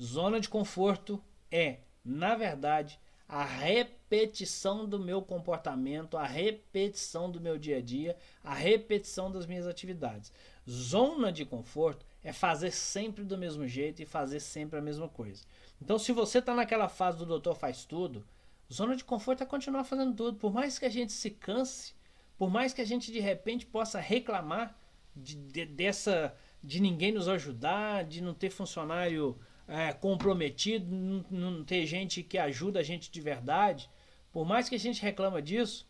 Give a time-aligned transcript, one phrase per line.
[0.00, 2.98] Zona de conforto é, na verdade,
[3.28, 9.44] a repetição do meu comportamento, a repetição do meu dia a dia, a repetição das
[9.44, 10.32] minhas atividades.
[10.68, 15.44] Zona de conforto é fazer sempre do mesmo jeito e fazer sempre a mesma coisa.
[15.80, 18.26] Então, se você está naquela fase do doutor faz tudo,
[18.72, 20.38] zona de conforto é continuar fazendo tudo.
[20.38, 21.94] Por mais que a gente se canse,
[22.38, 24.78] por mais que a gente de repente possa reclamar
[25.14, 29.38] de, de dessa de ninguém nos ajudar, de não ter funcionário
[29.68, 33.88] é, comprometido, não, não ter gente que ajuda a gente de verdade,
[34.32, 35.86] por mais que a gente reclama disso,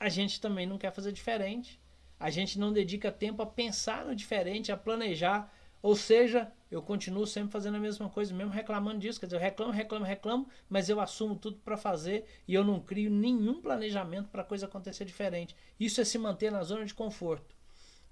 [0.00, 1.80] a gente também não quer fazer diferente.
[2.18, 5.52] A gente não dedica tempo a pensar no diferente, a planejar.
[5.80, 9.20] Ou seja, eu continuo sempre fazendo a mesma coisa, mesmo reclamando disso.
[9.20, 12.80] Quer dizer, eu reclamo, reclamo, reclamo, mas eu assumo tudo para fazer e eu não
[12.80, 15.54] crio nenhum planejamento para a coisa acontecer diferente.
[15.78, 17.54] Isso é se manter na zona de conforto.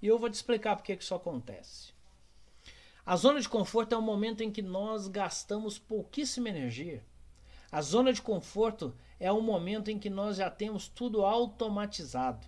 [0.01, 1.96] E eu vou te explicar por que isso acontece.
[3.07, 7.05] A zona de conforto é o momento em que nós gastamos pouquíssima energia.
[7.71, 12.45] A zona de conforto é o momento em que nós já temos tudo automatizado.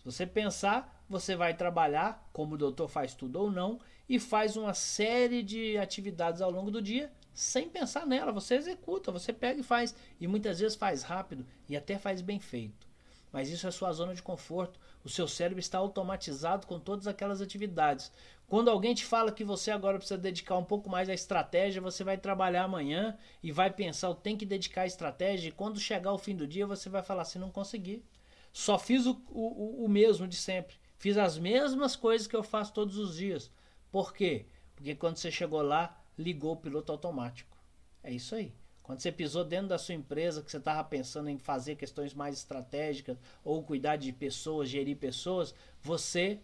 [0.00, 4.56] Se você pensar, você vai trabalhar, como o doutor faz tudo ou não, e faz
[4.56, 8.32] uma série de atividades ao longo do dia sem pensar nela.
[8.32, 9.94] Você executa, você pega e faz.
[10.20, 12.89] E muitas vezes faz rápido e até faz bem feito.
[13.32, 14.80] Mas isso é sua zona de conforto.
[15.04, 18.10] O seu cérebro está automatizado com todas aquelas atividades.
[18.48, 22.02] Quando alguém te fala que você agora precisa dedicar um pouco mais à estratégia, você
[22.02, 26.18] vai trabalhar amanhã e vai pensar, tenho que dedicar a estratégia, e quando chegar o
[26.18, 28.04] fim do dia, você vai falar assim, não consegui.
[28.52, 30.74] Só fiz o, o, o mesmo de sempre.
[30.98, 33.50] Fiz as mesmas coisas que eu faço todos os dias.
[33.92, 34.46] Por quê?
[34.74, 37.56] Porque quando você chegou lá, ligou o piloto automático.
[38.02, 38.52] É isso aí.
[38.90, 42.38] Quando você pisou dentro da sua empresa, que você estava pensando em fazer questões mais
[42.38, 46.40] estratégicas ou cuidar de pessoas, gerir pessoas, você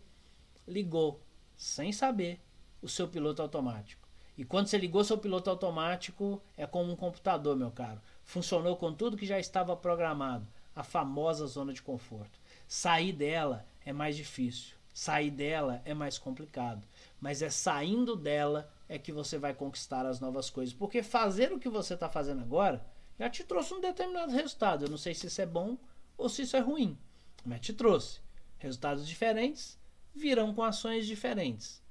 [0.64, 1.20] ligou
[1.56, 2.38] sem saber,
[2.80, 4.08] o seu piloto automático.
[4.38, 8.00] E quando você ligou seu piloto automático, é como um computador, meu caro.
[8.22, 10.47] Funcionou com tudo que já estava programado.
[10.72, 12.38] A famosa zona de conforto.
[12.69, 14.76] Sair dela é mais difícil.
[14.94, 16.87] Sair dela é mais complicado.
[17.20, 20.74] Mas é saindo dela é que você vai conquistar as novas coisas.
[20.74, 22.86] Porque fazer o que você está fazendo agora
[23.19, 24.84] já te trouxe um determinado resultado.
[24.84, 25.76] Eu não sei se isso é bom
[26.16, 26.98] ou se isso é ruim.
[27.44, 28.20] Mas te trouxe.
[28.58, 29.78] Resultados diferentes
[30.14, 31.82] virão com ações diferentes.